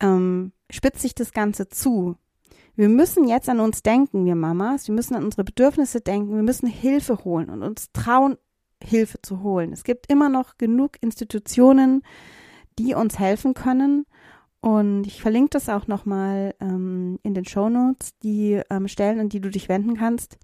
ähm, 0.00 0.52
spitzt 0.70 1.02
sich 1.02 1.14
das 1.14 1.32
Ganze 1.32 1.68
zu. 1.68 2.16
Wir 2.80 2.88
müssen 2.88 3.28
jetzt 3.28 3.50
an 3.50 3.60
uns 3.60 3.82
denken, 3.82 4.24
wir 4.24 4.34
Mamas. 4.34 4.88
Wir 4.88 4.94
müssen 4.94 5.14
an 5.14 5.24
unsere 5.24 5.44
Bedürfnisse 5.44 6.00
denken. 6.00 6.34
Wir 6.34 6.42
müssen 6.42 6.66
Hilfe 6.66 7.26
holen 7.26 7.50
und 7.50 7.62
uns 7.62 7.92
trauen, 7.92 8.38
Hilfe 8.82 9.20
zu 9.20 9.42
holen. 9.42 9.74
Es 9.74 9.84
gibt 9.84 10.10
immer 10.10 10.30
noch 10.30 10.56
genug 10.56 10.96
Institutionen, 11.02 12.02
die 12.78 12.94
uns 12.94 13.18
helfen 13.18 13.52
können. 13.52 14.06
Und 14.62 15.06
ich 15.06 15.20
verlinke 15.20 15.50
das 15.50 15.68
auch 15.68 15.88
nochmal 15.88 16.54
ähm, 16.58 17.18
in 17.22 17.34
den 17.34 17.44
Show 17.44 17.68
Notes, 17.68 18.18
die 18.22 18.62
ähm, 18.70 18.88
Stellen, 18.88 19.20
an 19.20 19.28
die 19.28 19.42
du 19.42 19.50
dich 19.50 19.68
wenden 19.68 19.98
kannst. 19.98 20.38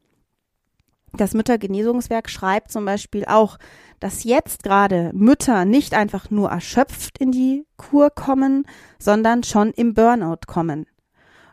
Das 1.15 1.33
Müttergenesungswerk 1.33 2.29
schreibt 2.29 2.71
zum 2.71 2.85
Beispiel 2.85 3.25
auch, 3.25 3.57
dass 3.99 4.25
jetzt 4.25 4.63
gerade 4.63 5.11
Mütter 5.15 5.65
nicht 5.65 5.95
einfach 5.95 6.31
nur 6.31 6.51
erschöpft 6.51 7.17
in 7.17 7.33
die 7.33 7.65
Kur 7.79 8.11
kommen, 8.11 8.67
sondern 8.99 9.43
schon 9.43 9.71
im 9.71 9.95
Burnout 9.95 10.41
kommen. 10.47 10.85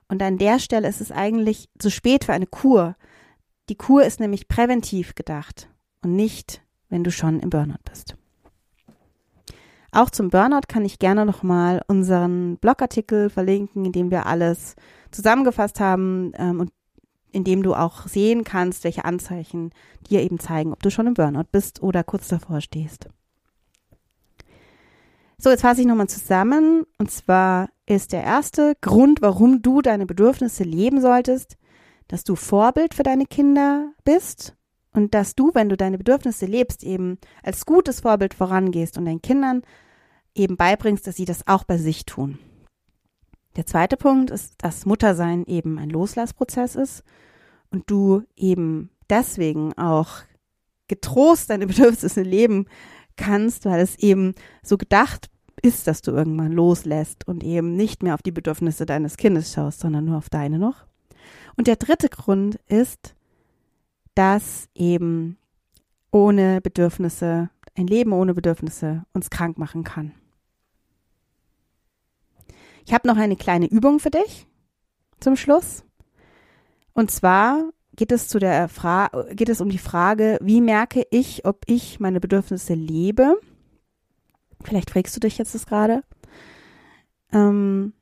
Und 0.07 0.21
an 0.21 0.37
der 0.37 0.59
Stelle 0.59 0.87
ist 0.87 1.01
es 1.01 1.11
eigentlich 1.11 1.69
zu 1.79 1.89
spät 1.89 2.25
für 2.25 2.33
eine 2.33 2.47
Kur. 2.47 2.95
Die 3.69 3.75
Kur 3.75 4.03
ist 4.03 4.19
nämlich 4.19 4.47
präventiv 4.47 5.15
gedacht 5.15 5.69
und 6.01 6.15
nicht, 6.15 6.61
wenn 6.89 7.03
du 7.03 7.11
schon 7.11 7.39
im 7.39 7.49
Burnout 7.49 7.83
bist. 7.89 8.15
Auch 9.91 10.09
zum 10.09 10.29
Burnout 10.29 10.67
kann 10.67 10.85
ich 10.85 10.97
gerne 10.97 11.25
nochmal 11.25 11.81
unseren 11.87 12.57
Blogartikel 12.57 13.29
verlinken, 13.29 13.85
in 13.85 13.91
dem 13.91 14.09
wir 14.11 14.25
alles 14.25 14.75
zusammengefasst 15.11 15.79
haben 15.79 16.31
ähm, 16.35 16.59
und 16.61 16.71
in 17.31 17.43
dem 17.43 17.63
du 17.63 17.73
auch 17.73 18.07
sehen 18.07 18.43
kannst, 18.43 18.83
welche 18.83 19.05
Anzeichen 19.05 19.71
dir 20.09 20.21
eben 20.21 20.39
zeigen, 20.39 20.73
ob 20.73 20.81
du 20.81 20.89
schon 20.89 21.07
im 21.07 21.13
Burnout 21.13 21.47
bist 21.51 21.81
oder 21.81 22.03
kurz 22.03 22.27
davor 22.27 22.61
stehst. 22.61 23.07
So, 25.37 25.49
jetzt 25.49 25.61
fasse 25.61 25.81
ich 25.81 25.87
nochmal 25.87 26.07
zusammen. 26.07 26.85
Und 26.97 27.11
zwar 27.11 27.69
ist 27.85 28.13
der 28.13 28.23
erste 28.23 28.75
Grund, 28.81 29.21
warum 29.21 29.61
du 29.61 29.81
deine 29.81 30.05
Bedürfnisse 30.05 30.63
leben 30.63 31.01
solltest, 31.01 31.57
dass 32.07 32.23
du 32.23 32.35
Vorbild 32.35 32.93
für 32.93 33.03
deine 33.03 33.25
Kinder 33.25 33.91
bist 34.03 34.55
und 34.93 35.13
dass 35.13 35.35
du, 35.35 35.51
wenn 35.53 35.69
du 35.69 35.77
deine 35.77 35.97
Bedürfnisse 35.97 36.45
lebst, 36.45 36.83
eben 36.83 37.17
als 37.41 37.65
gutes 37.65 38.01
Vorbild 38.01 38.33
vorangehst 38.33 38.97
und 38.97 39.05
deinen 39.05 39.21
Kindern 39.21 39.63
eben 40.35 40.55
beibringst, 40.55 41.05
dass 41.07 41.15
sie 41.15 41.25
das 41.25 41.47
auch 41.47 41.63
bei 41.63 41.77
sich 41.77 42.05
tun. 42.05 42.39
Der 43.55 43.65
zweite 43.65 43.97
Punkt 43.97 44.31
ist, 44.31 44.55
dass 44.59 44.85
Muttersein 44.85 45.45
eben 45.45 45.77
ein 45.77 45.89
Loslassprozess 45.89 46.75
ist 46.75 47.03
und 47.69 47.89
du 47.89 48.23
eben 48.35 48.89
deswegen 49.09 49.73
auch 49.77 50.21
getrost 50.87 51.49
deine 51.49 51.67
Bedürfnisse 51.67 52.21
leben 52.21 52.67
kannst, 53.15 53.65
weil 53.65 53.81
es 53.81 53.97
eben 53.99 54.33
so 54.63 54.77
gedacht 54.77 55.29
ist, 55.61 55.87
dass 55.87 56.01
du 56.01 56.11
irgendwann 56.11 56.51
loslässt 56.51 57.27
und 57.27 57.43
eben 57.43 57.75
nicht 57.75 58.03
mehr 58.03 58.13
auf 58.13 58.21
die 58.21 58.31
Bedürfnisse 58.31 58.85
deines 58.85 59.17
Kindes 59.17 59.53
schaust, 59.53 59.79
sondern 59.79 60.05
nur 60.05 60.17
auf 60.17 60.29
deine 60.29 60.59
noch. 60.59 60.85
Und 61.55 61.67
der 61.67 61.75
dritte 61.75 62.09
Grund 62.09 62.59
ist, 62.67 63.15
dass 64.15 64.69
eben 64.75 65.37
ohne 66.11 66.61
Bedürfnisse, 66.61 67.49
ein 67.75 67.87
Leben 67.87 68.11
ohne 68.11 68.33
Bedürfnisse 68.33 69.05
uns 69.13 69.29
krank 69.29 69.57
machen 69.57 69.83
kann. 69.83 70.11
Ich 72.85 72.93
habe 72.93 73.07
noch 73.07 73.17
eine 73.17 73.35
kleine 73.35 73.67
Übung 73.67 73.99
für 73.99 74.11
dich 74.11 74.45
zum 75.19 75.35
Schluss. 75.35 75.83
Und 76.93 77.09
zwar 77.09 77.71
geht 77.95 78.11
es 78.11 78.27
zu 78.27 78.39
der 78.39 78.69
geht 79.31 79.49
es 79.49 79.61
um 79.61 79.69
die 79.69 79.77
Frage, 79.77 80.37
wie 80.41 80.61
merke 80.61 81.05
ich, 81.09 81.45
ob 81.45 81.63
ich 81.65 81.99
meine 81.99 82.19
Bedürfnisse 82.19 82.73
lebe? 82.73 83.39
Vielleicht 84.63 84.89
fragst 84.89 85.15
du 85.15 85.19
dich 85.19 85.37
jetzt 85.37 85.53
das 85.53 85.65
gerade. 85.65 86.03
Ähm, 87.31 87.93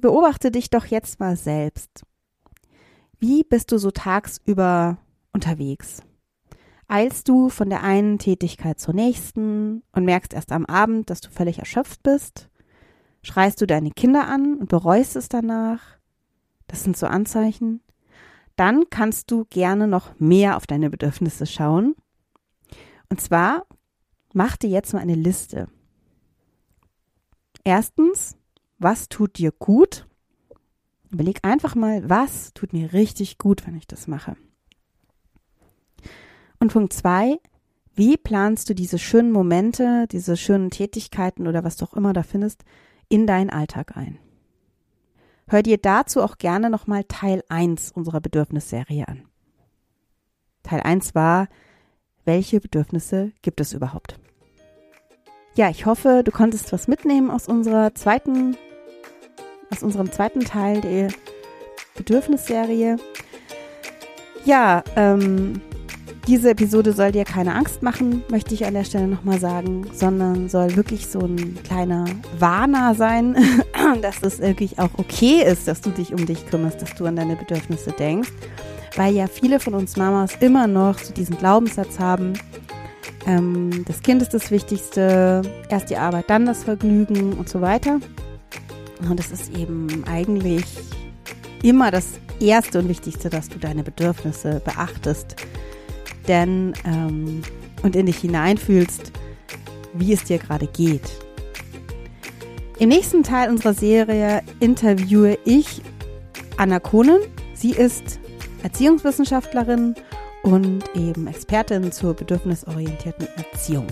beobachte 0.00 0.50
dich 0.50 0.70
doch 0.70 0.86
jetzt 0.86 1.20
mal 1.20 1.36
selbst. 1.36 2.04
Wie 3.18 3.44
bist 3.44 3.72
du 3.72 3.78
so 3.78 3.90
tagsüber 3.90 4.98
unterwegs? 5.32 6.02
Eilst 6.88 7.28
du 7.28 7.50
von 7.50 7.70
der 7.70 7.82
einen 7.82 8.18
Tätigkeit 8.18 8.80
zur 8.80 8.94
nächsten 8.94 9.82
und 9.92 10.04
merkst 10.04 10.34
erst 10.34 10.50
am 10.52 10.66
Abend, 10.66 11.10
dass 11.10 11.20
du 11.20 11.30
völlig 11.30 11.58
erschöpft 11.58 12.02
bist? 12.02 12.48
Schreist 13.22 13.60
du 13.60 13.66
deine 13.66 13.90
Kinder 13.90 14.26
an 14.26 14.56
und 14.56 14.68
bereust 14.68 15.14
es 15.14 15.28
danach? 15.28 15.98
Das 16.66 16.82
sind 16.82 16.96
so 16.96 17.06
Anzeichen. 17.06 17.82
Dann 18.56 18.84
kannst 18.90 19.30
du 19.30 19.44
gerne 19.50 19.86
noch 19.86 20.18
mehr 20.18 20.56
auf 20.56 20.66
deine 20.66 20.90
Bedürfnisse 20.90 21.46
schauen. 21.46 21.94
Und 23.08 23.20
zwar 23.20 23.66
mach 24.32 24.56
dir 24.56 24.70
jetzt 24.70 24.92
mal 24.92 25.00
eine 25.00 25.14
Liste. 25.14 25.68
Erstens, 27.64 28.36
was 28.78 29.08
tut 29.08 29.38
dir 29.38 29.52
gut? 29.52 30.06
Überleg 31.10 31.40
einfach 31.42 31.74
mal, 31.74 32.08
was 32.08 32.54
tut 32.54 32.72
mir 32.72 32.92
richtig 32.92 33.38
gut, 33.38 33.66
wenn 33.66 33.76
ich 33.76 33.86
das 33.86 34.06
mache. 34.06 34.36
Und 36.58 36.72
Punkt 36.72 36.92
zwei, 36.92 37.38
wie 37.94 38.16
planst 38.16 38.70
du 38.70 38.74
diese 38.74 38.98
schönen 38.98 39.32
Momente, 39.32 40.06
diese 40.10 40.36
schönen 40.36 40.70
Tätigkeiten 40.70 41.46
oder 41.48 41.64
was 41.64 41.76
du 41.76 41.84
auch 41.84 41.94
immer 41.94 42.12
da 42.12 42.22
findest, 42.22 42.64
in 43.08 43.26
deinen 43.26 43.50
Alltag 43.50 43.96
ein? 43.96 44.18
Hör 45.48 45.62
dir 45.62 45.78
dazu 45.78 46.22
auch 46.22 46.38
gerne 46.38 46.70
nochmal 46.70 47.04
Teil 47.04 47.42
1 47.48 47.90
unserer 47.92 48.20
Bedürfnisserie 48.20 49.08
an. 49.08 49.26
Teil 50.62 50.80
1 50.80 51.14
war, 51.16 51.48
welche 52.30 52.60
Bedürfnisse 52.60 53.32
gibt 53.42 53.60
es 53.60 53.72
überhaupt? 53.72 54.14
Ja, 55.56 55.68
ich 55.68 55.84
hoffe, 55.84 56.22
du 56.24 56.30
konntest 56.30 56.72
was 56.72 56.86
mitnehmen 56.86 57.28
aus 57.28 57.48
unserer 57.48 57.92
zweiten, 57.96 58.56
aus 59.72 59.82
unserem 59.82 60.12
zweiten 60.12 60.38
Teil 60.38 60.80
der 60.80 61.08
Bedürfnisserie. 61.96 62.98
Ja, 64.44 64.84
ähm, 64.94 65.60
diese 66.28 66.50
Episode 66.50 66.92
soll 66.92 67.10
dir 67.10 67.24
keine 67.24 67.52
Angst 67.52 67.82
machen, 67.82 68.22
möchte 68.30 68.54
ich 68.54 68.64
an 68.64 68.74
der 68.74 68.84
Stelle 68.84 69.08
nochmal 69.08 69.40
sagen, 69.40 69.90
sondern 69.92 70.48
soll 70.48 70.76
wirklich 70.76 71.08
so 71.08 71.18
ein 71.18 71.58
kleiner 71.64 72.04
Warner 72.38 72.94
sein, 72.94 73.36
dass 74.02 74.22
es 74.22 74.38
wirklich 74.38 74.78
auch 74.78 74.90
okay 74.98 75.42
ist, 75.42 75.66
dass 75.66 75.80
du 75.80 75.90
dich 75.90 76.12
um 76.12 76.26
dich 76.26 76.46
kümmerst, 76.48 76.80
dass 76.80 76.94
du 76.94 77.06
an 77.06 77.16
deine 77.16 77.34
Bedürfnisse 77.34 77.90
denkst. 77.90 78.30
Weil 78.96 79.14
ja 79.14 79.26
viele 79.26 79.60
von 79.60 79.74
uns 79.74 79.96
Mamas 79.96 80.36
immer 80.40 80.66
noch 80.66 80.98
so 80.98 81.12
diesen 81.12 81.38
Glaubenssatz 81.38 81.98
haben, 81.98 82.34
ähm, 83.26 83.84
das 83.86 84.02
Kind 84.02 84.22
ist 84.22 84.34
das 84.34 84.50
Wichtigste, 84.50 85.42
erst 85.68 85.90
die 85.90 85.96
Arbeit, 85.96 86.28
dann 86.28 86.46
das 86.46 86.64
Vergnügen 86.64 87.34
und 87.34 87.48
so 87.48 87.60
weiter. 87.60 88.00
Und 89.08 89.20
es 89.20 89.30
ist 89.30 89.56
eben 89.56 90.04
eigentlich 90.10 90.64
immer 91.62 91.90
das 91.90 92.20
Erste 92.40 92.78
und 92.78 92.88
Wichtigste, 92.88 93.30
dass 93.30 93.48
du 93.48 93.58
deine 93.58 93.82
Bedürfnisse 93.82 94.60
beachtest 94.64 95.36
denn 96.30 96.74
ähm, 96.84 97.42
und 97.82 97.96
in 97.96 98.06
dich 98.06 98.18
hineinfühlst, 98.18 99.12
wie 99.94 100.12
es 100.12 100.24
dir 100.24 100.38
gerade 100.38 100.66
geht. 100.66 101.10
Im 102.78 102.88
nächsten 102.88 103.22
Teil 103.22 103.50
unserer 103.50 103.74
Serie 103.74 104.42
interviewe 104.60 105.38
ich 105.44 105.82
Anna 106.56 106.78
Kohnen. 106.78 107.20
Sie 107.54 107.72
ist 107.72 108.20
Erziehungswissenschaftlerin 108.62 109.94
und 110.42 110.84
eben 110.94 111.26
Expertin 111.26 111.92
zur 111.92 112.14
bedürfnisorientierten 112.14 113.28
Erziehung. 113.36 113.86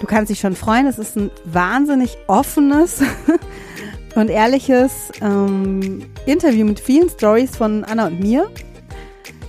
Du 0.00 0.06
kannst 0.06 0.30
dich 0.30 0.40
schon 0.40 0.56
freuen, 0.56 0.86
es 0.86 0.98
ist 0.98 1.16
ein 1.16 1.30
wahnsinnig 1.44 2.16
offenes 2.26 3.02
und 4.14 4.30
ehrliches 4.30 5.12
ähm, 5.20 6.06
Interview 6.24 6.64
mit 6.64 6.80
vielen 6.80 7.10
Stories 7.10 7.54
von 7.54 7.84
Anna 7.84 8.06
und 8.06 8.18
mir. 8.18 8.50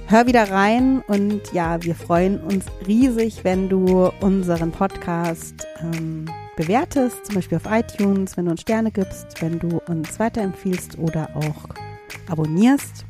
Hör 0.07 0.27
wieder 0.27 0.51
rein 0.51 1.01
und 1.07 1.41
ja, 1.53 1.81
wir 1.83 1.95
freuen 1.95 2.41
uns 2.41 2.65
riesig, 2.85 3.45
wenn 3.45 3.69
du 3.69 4.11
unseren 4.19 4.71
Podcast 4.71 5.65
ähm, 5.79 6.25
bewertest, 6.57 7.27
zum 7.27 7.35
Beispiel 7.35 7.57
auf 7.57 7.71
iTunes, 7.71 8.35
wenn 8.35 8.43
du 8.45 8.51
uns 8.51 8.61
Sterne 8.61 8.91
gibst, 8.91 9.41
wenn 9.41 9.57
du 9.57 9.81
uns 9.87 10.19
weiterempfiehlst 10.19 10.99
oder 10.99 11.29
auch 11.33 11.90
abonnierst. 12.29 13.05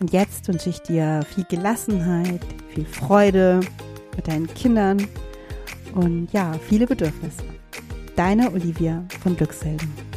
Und 0.00 0.12
jetzt 0.12 0.48
wünsche 0.48 0.70
ich 0.70 0.80
dir 0.80 1.24
viel 1.34 1.44
Gelassenheit, 1.44 2.40
viel 2.74 2.84
Freude 2.84 3.60
mit 4.16 4.28
deinen 4.28 4.46
Kindern 4.54 5.06
und 5.94 6.28
ja, 6.32 6.52
viele 6.68 6.86
Bedürfnisse. 6.86 7.44
Deine 8.16 8.52
Olivia 8.52 9.04
von 9.22 9.36
Glückshelden. 9.36 10.13